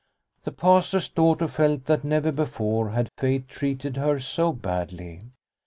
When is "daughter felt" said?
1.09-1.85